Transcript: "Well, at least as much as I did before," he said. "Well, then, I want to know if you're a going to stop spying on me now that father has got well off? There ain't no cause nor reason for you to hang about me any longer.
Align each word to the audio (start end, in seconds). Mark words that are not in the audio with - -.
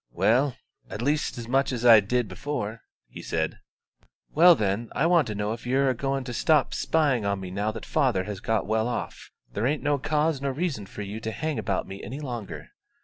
"Well, 0.09 0.55
at 0.89 1.03
least 1.03 1.37
as 1.37 1.47
much 1.47 1.71
as 1.71 1.85
I 1.85 1.99
did 1.99 2.27
before," 2.27 2.81
he 3.07 3.21
said. 3.21 3.59
"Well, 4.33 4.55
then, 4.55 4.89
I 4.95 5.05
want 5.05 5.27
to 5.27 5.35
know 5.35 5.53
if 5.53 5.67
you're 5.67 5.89
a 5.89 5.93
going 5.93 6.23
to 6.23 6.33
stop 6.33 6.73
spying 6.73 7.23
on 7.23 7.39
me 7.39 7.51
now 7.51 7.71
that 7.71 7.85
father 7.85 8.23
has 8.23 8.39
got 8.39 8.65
well 8.65 8.87
off? 8.87 9.29
There 9.53 9.67
ain't 9.67 9.83
no 9.83 9.99
cause 9.99 10.41
nor 10.41 10.53
reason 10.53 10.87
for 10.87 11.03
you 11.03 11.19
to 11.19 11.31
hang 11.31 11.59
about 11.59 11.85
me 11.87 12.01
any 12.01 12.19
longer. 12.19 12.69